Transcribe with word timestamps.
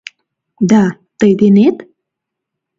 —Да, 0.69 0.83
тый 1.19 1.31
денет? 1.39 1.77